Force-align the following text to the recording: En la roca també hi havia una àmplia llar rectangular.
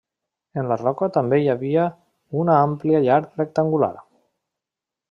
En 0.61 0.69
la 0.71 0.77
roca 0.81 1.09
també 1.17 1.39
hi 1.43 1.51
havia 1.55 1.83
una 2.41 2.57
àmplia 2.65 3.05
llar 3.07 3.23
rectangular. 3.29 3.95